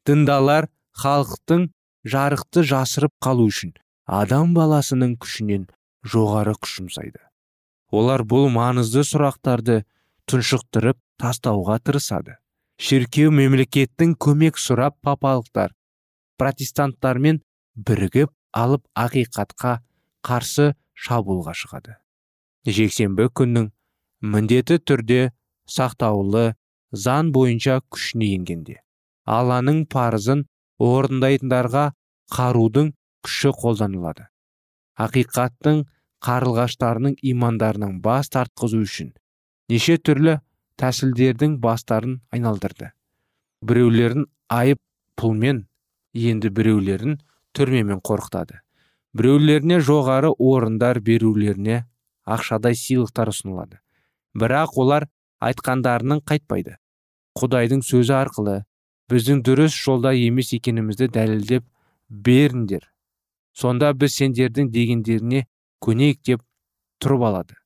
Діндалар 0.08 0.70
халықтың 1.02 1.68
жарықты 2.14 2.64
жасырып 2.72 3.14
қалу 3.24 3.50
үшін 3.52 3.76
адам 4.22 4.56
баласының 4.56 5.18
күшінен 5.22 5.68
жоғары 6.14 6.56
күш 6.58 6.80
жұмсайды 6.80 7.22
олар 7.92 8.24
бұл 8.24 8.48
маңызды 8.52 9.04
сұрақтарды 9.04 9.82
тұншықтырып 10.30 10.98
тастауға 11.20 11.78
тырысады. 11.84 12.38
Шіркеу 12.82 13.30
мемлекеттің 13.36 14.16
көмек 14.18 14.58
сұрап 14.58 14.96
папалықтар 15.04 15.74
протестанттармен 16.40 17.42
бірігіп 17.76 18.32
алып 18.56 18.86
ақиқатқа 18.98 19.76
қарсы 20.26 20.72
шабуылға 20.96 21.54
шығады. 21.54 21.98
Жексенбі 22.66 23.28
күннің 23.28 23.68
міндеті 24.34 24.80
түрде 24.80 25.20
сақтаулы 25.68 26.54
заң 26.92 27.30
бойынша 27.36 27.80
күшіне 27.92 28.32
енгенде. 28.38 28.80
Алланың 29.24 29.85
парызын 29.92 30.44
орындайтындарға 30.82 31.90
қарудың 32.37 32.92
күші 33.22 33.52
қолданылады. 33.62 34.28
Ақиқаттың 34.98 35.85
қарлығаштарының 36.22 37.18
имандарының 37.32 38.00
бас 38.02 38.30
тартқызу 38.32 38.82
үшін 38.87 39.12
неше 39.72 39.98
түрлі 39.98 40.38
тәсілдердің 40.80 41.58
бастарын 41.62 42.18
айналдырды. 42.35 42.90
Біреулерін 43.62 44.26
айып 44.50 44.80
пұлмен 45.18 45.64
енді 46.14 46.50
біреулерін 46.50 47.18
түрмемен 47.56 48.02
қорқытады. 48.04 48.61
Біреулеріне 49.14 49.78
жоғары 49.85 50.32
орындар 50.38 51.00
берулеріне 51.00 51.85
ақшадай 52.24 52.76
сыйлықтар 52.78 53.30
ұсынылады. 53.32 53.78
Бірақ 54.35 54.78
олар 54.80 55.08
айтқандарының 55.44 56.22
қайтпайды. 56.28 56.78
Құдайдың 57.38 57.82
сөзі 57.85 58.14
арқылы 58.16 58.62
біздің 59.12 59.42
дұрыс 59.44 59.77
жолда 59.77 60.14
емес 60.16 60.53
екенімізді 60.57 61.11
дәлелдеп 61.12 61.66
беріңдер. 62.09 62.87
Сонда 63.53 63.92
біз 63.92 64.16
сендердің 64.16 64.70
дегендеріне 64.72 65.44
көнейік 65.85 66.22
деп 66.25 66.44
тұрып 67.03 67.27
алады. 67.29 67.57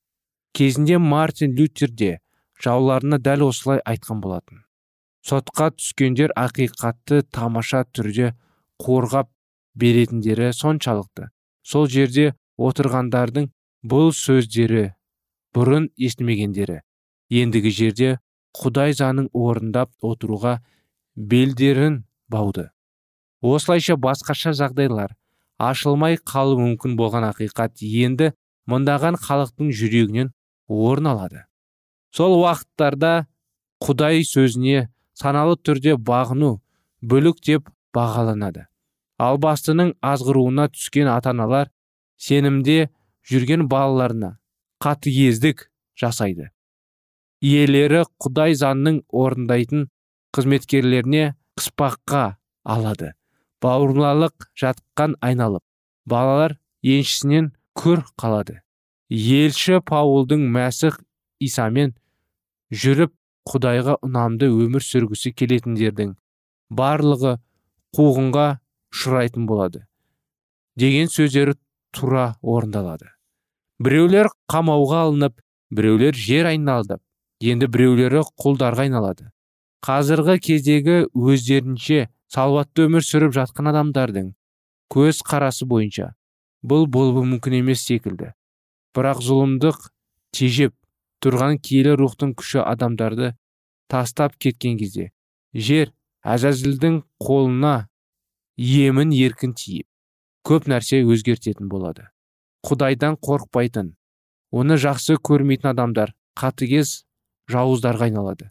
Кезінде 0.57 0.99
мартин 0.99 1.55
лютер 1.55 1.91
де 1.91 2.19
жауларына 2.63 3.19
дәл 3.23 3.47
осылай 3.47 3.83
айтқан 3.85 4.23
болатын. 4.25 4.65
Сотқа 5.27 5.71
түскендер 5.77 6.33
ақиқатты 6.39 7.23
тамаша 7.35 7.85
түрде 7.95 8.33
қорғап 8.83 9.31
беретіндері 9.75 10.53
соншалықты. 10.55 11.31
Сол 11.63 11.89
жерде 11.91 12.33
отырғандардың 12.59 13.51
бұл 13.87 14.13
сөздері 14.17 14.93
бұрын 15.55 15.91
естімегендері. 15.99 16.81
Ендігі 17.31 17.73
жерде 17.75 18.11
құдай 18.57 18.95
заңын 18.97 19.29
орындап 19.35 19.91
отыруға 20.01 20.61
белдерін 21.16 22.05
бауды. 22.29 22.70
Осылайша 23.42 23.96
басқаша 23.96 24.52
жағдайлар 24.57 25.16
ашылмай 25.59 26.18
қалу 26.20 26.59
мүмкін 26.61 26.96
болған 26.98 27.26
ақиқат 27.31 27.81
енді 27.81 28.33
мыңдаған 28.68 29.16
халықтың 29.22 29.72
жүрегінен 29.72 30.33
орын 30.68 31.11
алады. 31.12 31.44
Сол 32.12 32.37
уақыттарда 32.42 33.26
құдай 33.81 34.24
сөзіне 34.29 34.88
саналы 35.16 35.57
түрде 35.57 35.96
бағыну 35.96 36.59
бүлік 37.00 37.40
деп 37.44 37.70
бағаланады. 37.96 38.66
Ал 39.18 39.38
бастының 39.40 39.94
азғыруына 40.05 40.68
түскен 40.74 41.09
ата 41.09 41.33
аналар 41.33 41.70
сенімде 42.20 42.90
жүрген 43.29 43.64
балаларына 43.68 44.37
қатыгездік 44.85 45.70
жасайды. 45.96 46.50
Иелері 47.40 48.05
құдай 48.20 48.57
заңның 48.57 49.02
орындайтын 49.09 49.88
қызметкерлеріне 50.37 51.35
қыспаққа 51.59 52.37
алады. 52.64 53.12
Бауырлалық 53.64 54.51
жатқан 54.59 55.16
айналып 55.25 55.64
балалар 56.07 56.59
еншісінен 56.85 57.51
күр 57.79 58.05
қалады. 58.20 58.61
Елші 59.09 59.81
паулдың 59.87 60.44
мәсіх 60.53 61.01
исамен 61.40 61.94
жүріп 62.70 63.14
құдайға 63.46 63.96
ұнамды 64.05 64.49
өмір 64.51 64.85
сүргісі 64.85 65.33
келетіндердің 65.38 66.14
барлығы 66.70 67.37
қуғынға 67.96 68.46
ұшырайтын 68.92 69.46
болады 69.46 69.87
деген 70.77 71.09
сөздері 71.09 71.55
тура 71.94 72.35
орындалады. 72.42 73.09
Біреулер 73.81 74.29
қамауға 74.51 75.07
алынып 75.07 75.38
біреулер 75.70 76.16
жер 76.16 76.51
айналдып 76.51 77.01
енді 77.40 77.68
біреулері 77.72 78.25
құлдарға 78.40 78.87
айналады. 78.87 79.31
Қазіргі 79.85 80.39
кездегі 80.43 80.97
өздерінше 81.12 82.07
салауатты 82.33 82.87
өмір 82.89 83.05
сүріп 83.07 83.35
жатқан 83.37 83.71
адамдардың 83.73 84.33
көз 84.93 85.21
қарасы 85.27 85.67
бойынша 85.69 86.12
бұл 86.67 86.87
болуы 86.91 87.25
мүмкін 87.27 87.61
емес 87.61 87.85
секілді. 87.87 88.33
Бірақ 88.97 89.21
зұлымдық 89.23 89.91
тежеп 90.35 90.75
тұрған 91.23 91.61
киелі 91.62 91.97
рухтың 92.01 92.33
күші 92.39 92.62
адамдарды 92.65 93.35
тастап 93.93 94.37
кеткен 94.41 94.79
кезде 94.81 95.11
жер 95.55 95.93
әзәзілдің 96.27 97.03
қолына 97.23 97.77
емін 98.57 99.12
еркін 99.15 99.55
тиіп 99.55 99.87
көп 100.47 100.69
нәрсе 100.71 101.03
өзгертетін 101.05 101.69
болады. 101.71 102.09
Құдайдан 102.67 103.19
қорықпайтын 103.23 103.95
оны 104.51 104.79
жақсы 104.81 105.19
көрмейтін 105.23 105.73
адамдар 105.73 106.15
қатыгез 106.39 107.03
жауыздарға 107.51 108.11
айналады. 108.11 108.51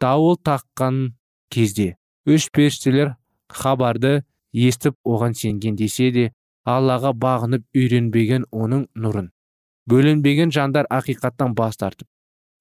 Дауыл 0.00 0.36
таққан 0.44 0.98
кезде 1.50 1.96
үш 2.26 2.48
періштелер 2.54 3.14
хабарды 3.48 4.22
естіп 4.52 4.96
оған 5.04 5.34
сенген 5.34 5.76
десе 5.76 6.10
де 6.14 6.28
аллаға 6.68 7.14
бағынып 7.16 7.64
үйренбеген 7.74 8.44
оның 8.52 8.86
нұрын. 8.94 9.30
Бөленбеген 9.88 10.52
жандар 10.52 10.88
ақиқаттан 10.92 11.54
бас 11.56 11.80
тартып 11.80 12.08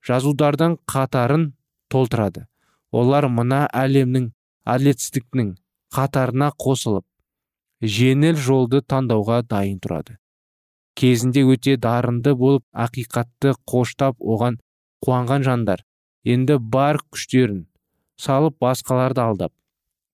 жазудардың 0.08 0.78
қатарын 0.88 1.52
толтырады. 1.92 2.46
Олар 2.92 3.28
мына 3.28 3.66
әлемнің 3.76 4.30
әділетсіздіктің 4.74 5.50
қатарына 5.96 6.54
қосылып 6.64 7.06
жеңіл 7.98 8.40
жолды 8.40 8.82
таңдауға 8.82 9.42
дайын 9.50 9.82
тұрады. 9.84 10.16
Кезінде 10.98 11.44
өте 11.44 11.76
дарынды 11.78 12.34
болып 12.36 12.64
ақиқатты 12.74 13.54
қоштап 13.70 14.16
оған 14.18 14.58
қуанған 15.06 15.44
жандар 15.46 15.84
енді 16.26 16.58
бар 16.58 17.00
күштерін 17.12 17.66
салып 18.18 18.58
басқаларды 18.64 19.22
алдап 19.22 19.54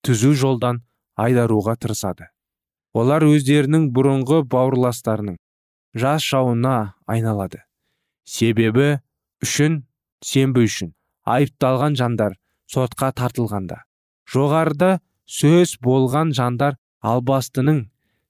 түзу 0.04 0.34
жолдан 0.36 0.82
айдаруға 1.16 1.76
тырысады. 1.80 2.28
Олар 2.94 3.24
өздерінің 3.26 3.88
бұрынғы 3.94 4.42
бауырластарының 4.50 5.38
жас 5.94 6.22
жауына 6.22 6.94
айналады. 7.06 7.64
Себебі 8.24 9.00
үшін 9.42 9.82
сенбі 10.24 10.66
үшін 10.68 10.92
айыпталған 11.24 11.96
жандар 11.98 12.36
сотқа 12.70 13.10
тартылғанда 13.18 13.80
жоғарыда 14.34 14.98
сөз 15.28 15.76
болған 15.84 16.32
жандар 16.36 16.76
албастының 17.00 17.84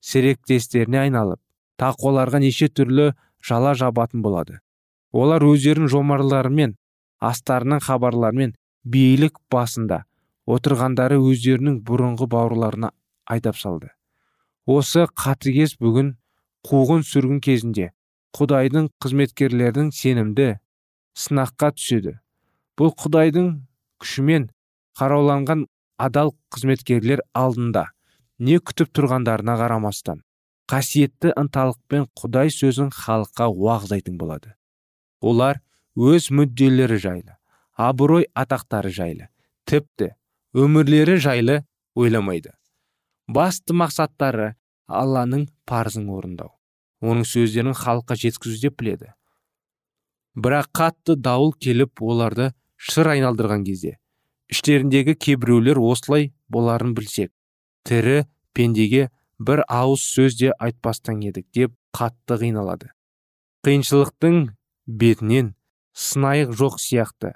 серіктестеріне 0.04 1.04
айналып 1.04 1.40
тақуаларға 1.80 2.40
неше 2.44 2.68
түрлі 2.68 3.12
жала 3.44 3.74
жабатын 3.78 4.22
болады. 4.22 4.60
Олар 5.12 5.44
өздерінің 5.46 5.90
жомарларымен 5.90 6.76
астарының 7.28 7.82
хабарларымен 7.84 8.54
билік 8.84 9.38
басында 9.52 10.04
отырғандары 10.44 11.18
өздерінің 11.22 11.80
бұрынғы 11.88 12.28
бауырларына 12.30 12.90
айдап 13.24 13.56
салды. 13.56 13.90
Осы 14.66 15.06
қатыгез 15.08 15.76
бүгін 15.80 16.14
қуғын 16.68 17.04
сүргін 17.04 17.40
кезінде 17.44 17.90
құдайдың 18.36 18.90
қызметкерлердің 19.04 19.90
сенімді 19.94 20.48
сынаққа 21.16 21.72
түседі. 21.78 22.18
Бұл 22.76 22.92
құдайдың 22.98 23.50
күшімен 24.02 24.48
қарауланған 24.98 25.66
адал 25.98 26.32
қызметкерлер 26.54 27.22
алдында 27.34 27.86
не 28.38 28.58
күтіп 28.58 28.90
тұрғандарына 28.96 29.54
қарамастан 29.60 30.24
қасиетті 30.70 31.34
ынталықпен 31.38 32.08
құдай 32.18 32.50
сөзін 32.50 32.90
халыққа 32.94 33.46
уағыздайтын 33.52 34.16
болады. 34.18 34.54
Олар 35.20 35.60
өз 35.94 36.30
мүдделері 36.34 36.98
жайлы 36.98 37.36
абырой 37.74 38.26
атақтары 38.34 38.90
жайлы 38.90 39.28
тіпті 39.68 40.14
өмірлері 40.54 41.16
жайлы 41.18 41.62
ойламайды. 41.94 42.52
Басты 43.26 43.74
мақсаттары 43.74 44.54
алланың 44.86 45.48
парызын 45.66 46.08
орындау 46.10 46.52
оның 47.04 47.26
сөздерін 47.28 47.76
халыққа 47.76 48.16
жеткізу 48.20 48.60
деп 48.62 48.78
біледі. 48.80 49.12
Бірақ 50.34 50.70
қатты 50.74 51.16
дауыл 51.16 51.52
келіп 51.52 52.02
оларды 52.02 52.50
шыр 52.76 53.12
айналдырған 53.14 53.64
кезде 53.66 53.98
іштеріндегі 54.50 55.14
кейбіреулер 55.14 55.78
осылай 55.80 56.32
боларын 56.52 56.94
білсек 56.94 57.32
тірі 57.88 58.24
пендеге 58.56 59.08
бір 59.38 59.64
ауыз 59.68 60.04
сөз 60.04 60.38
де 60.40 60.52
айтпастан 60.58 61.22
едік 61.24 61.46
деп 61.54 61.74
қатты 61.96 62.38
қиналады. 62.42 62.90
Қиыншылықтың 63.64 64.48
бетінен 64.86 65.54
сынайық 65.94 66.54
жоқ 66.58 66.78
сияқты. 66.82 67.34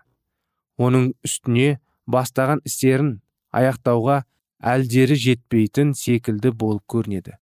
Оның 0.79 1.13
үстіне 1.27 1.79
бастаған 2.07 2.63
істерін 2.69 3.19
аяқтауға 3.55 4.23
әлдері 4.59 5.17
жетпейтін 5.19 5.95
секілді 5.95 6.53
болып 6.53 6.85
көрінеді. 6.91 7.39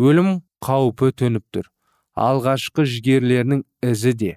Өлім 0.00 0.40
қаупі 0.64 1.12
төніп 1.12 1.44
тұр. 1.52 1.70
Алғашқы 2.14 2.84
жігерлерінің 2.88 3.64
ізі 3.84 4.12
де 4.14 4.32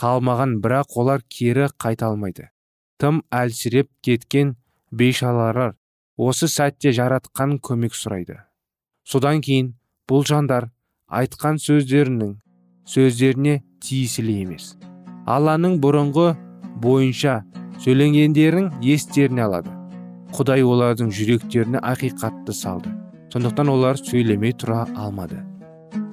қалмаған 0.00 0.58
бірақ 0.62 0.96
олар 1.00 1.22
кері 1.30 1.70
қайта 1.80 2.10
алмайды. 2.10 2.50
Тым 2.98 3.22
әлсіреп 3.32 3.90
кеткен 4.04 4.54
бейшаларар 4.90 5.74
осы 6.16 6.48
сәтте 6.48 6.92
жаратқан 6.94 7.58
көмек 7.58 7.96
сұрайды. 7.98 8.38
Содан 9.04 9.42
кейін 9.44 9.74
бұл 10.08 10.24
жандар 10.28 10.70
айтқан 11.08 11.60
сөздерінің 11.62 12.36
сөздеріне 12.86 13.62
тиесілі 13.80 14.42
емес. 14.46 14.74
Алланың 15.26 15.78
бұрынғы 15.82 16.34
бойынша 16.82 17.42
сөйленгендерін 17.84 18.70
естеріне 18.84 19.44
алады. 19.46 19.72
Құдай 20.34 20.64
олардың 20.66 21.12
жүректеріне 21.14 21.80
ақиқатты 21.84 22.54
салды. 22.56 22.90
Сондықтан 23.32 23.70
олар 23.70 23.98
сөйлемей 23.98 24.54
тұра 24.58 24.84
алмады. 24.94 25.42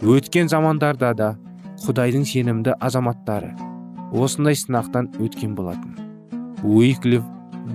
Өткен 0.01 0.49
замандарда 0.49 1.13
да 1.17 1.31
құдайдың 1.85 2.25
сенімді 2.29 2.75
азаматтары 2.79 3.51
осындай 4.11 4.57
сынақтан 4.57 5.09
өткен 5.21 5.55
болатын. 5.55 5.95
Уиклиф 6.63 7.23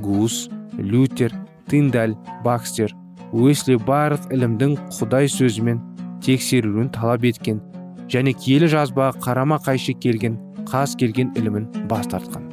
гус 0.02 0.48
лютер 0.78 1.32
тиндаль 1.70 2.14
бакстер 2.44 2.94
уэсли 3.32 3.76
барлық 3.82 4.28
ілімдің 4.34 4.76
құдай 4.98 5.30
сөзімен 5.32 5.80
тексерілуін 6.24 6.90
талап 6.94 7.24
еткен 7.26 7.60
және 8.12 8.34
киелі 8.38 8.68
жазбаға 8.70 9.18
қарама 9.24 9.58
қайшы 9.64 9.96
келген 9.98 10.38
қас 10.66 10.96
келген 10.98 11.32
ілімін 11.38 11.68
бас 11.90 12.08
тартқан. 12.10 12.44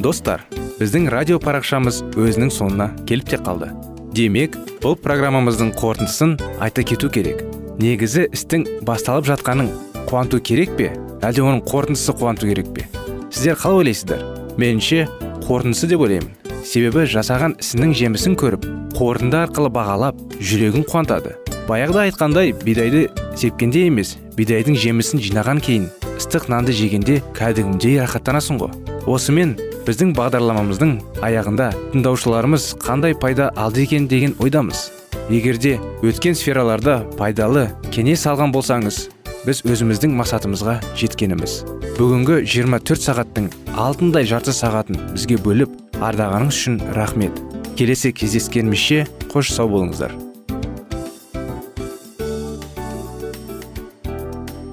Достар 0.00 0.46
біздің 0.80 1.10
радио 1.12 1.36
парақшамыз 1.42 2.00
өзінің 2.16 2.48
соңына 2.56 2.88
келіп 3.06 3.28
те 3.34 3.38
қалды. 3.44 3.68
Демек 4.16 4.56
бұл 4.80 4.96
программамыздың 4.98 5.74
қорытындысын 5.76 6.34
айта 6.58 6.82
кету 6.82 7.12
керек. 7.12 7.44
Негізі 7.78 8.26
істің 8.32 8.66
басталып 8.88 9.28
жатқаның 9.28 9.70
қуанту 10.08 10.40
керек 10.40 10.72
пе? 10.80 10.90
Әлде 11.20 11.44
оның 11.44 11.62
қорытындысы 11.68 12.16
қуанту 12.16 12.48
керек 12.48 12.72
пе? 12.74 12.88
Сіздер 13.30 13.60
қалай 13.60 13.84
ойлайсыздар? 13.84 14.24
Меніңше 14.58 15.06
қорытындысы 15.46 15.92
деп 15.92 16.00
ойлаймын. 16.08 16.39
Себебі 16.66 17.06
жасаған 17.10 17.56
ісінің 17.62 17.94
жемісін 17.96 18.36
көріп 18.40 18.66
қорытынды 18.98 19.38
арқылы 19.44 19.70
бағалап 19.72 20.18
жүрегін 20.40 20.84
қуантады. 20.88 21.36
Баяғыда 21.68 22.06
айтқандай 22.08 22.52
бидайды 22.64 23.08
сепкенде 23.38 23.86
емес 23.88 24.16
бидайдың 24.36 24.76
жемісін 24.80 25.22
жинаған 25.24 25.60
кейін 25.64 25.88
ыстық 26.16 26.48
нанды 26.52 26.74
жегенде 26.76 27.20
кәдімгідей 27.36 28.00
рахаттанасың 28.02 28.60
ғой. 28.60 28.74
Осымен 29.08 29.56
біздің 29.86 30.12
бағдарламамыздың 30.18 30.96
аяғында 31.24 31.70
тыңдаушыларымыз 31.94 32.74
қандай 32.82 33.14
пайда 33.16 33.50
алды 33.56 33.86
екен 33.86 34.08
деген 34.08 34.34
ойдамыз. 34.38 34.90
Егерде 35.30 35.78
өткен 36.02 36.36
сфераларда 36.36 37.00
пайдалы 37.18 37.68
кеңес 37.94 38.26
алған 38.28 38.52
болсаңыз 38.54 39.06
біз 39.46 39.62
өзіміздің 39.64 40.16
мақсатымызға 40.18 40.80
жеткеніміз. 41.00 41.60
Бүгінгі 41.96 42.42
24 42.44 43.06
сағаттың 43.06 43.52
алтындай 43.78 44.28
жарты 44.28 44.52
сағатын 44.56 45.00
бізге 45.14 45.38
бөліп 45.40 45.89
ардағаныңыз 46.00 46.56
үшін 46.56 46.80
рахмет. 46.96 47.36
Келесі 47.76 48.12
кездескенімізше 48.16 49.06
қош 49.32 49.52
сау 49.54 49.68
болыңыздар. 49.72 50.12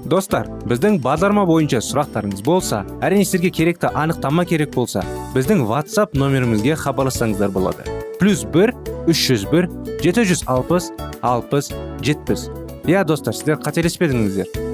Достар 0.08 0.46
біздің 0.68 1.02
бағдарлама 1.04 1.44
бойынша 1.48 1.82
сұрақтарыңыз 1.84 2.40
болса 2.44 2.80
әрине 3.04 3.26
сіздерге 3.28 3.50
керекті 3.58 3.90
анықтама 3.92 4.46
керек 4.48 4.72
болса 4.72 5.02
біздің 5.34 5.66
whatsapp 5.68 6.16
нөмірімізге 6.16 6.78
хабарлассаңыздар 6.80 7.52
болады. 7.52 7.84
Плюс 8.20 8.46
бір 8.48 8.72
үш 9.04 9.26
жүз 9.28 9.44
бір 9.52 9.68
жеті 10.00 10.24
жүз 10.30 10.46
алпыс 10.48 10.88
алпыс 11.20 11.68
жетпіс. 12.00 12.48
Иә 12.88 13.04
достар 13.04 13.36
сіздер 13.36 13.60
қателеспедіңіздер. 13.60 14.67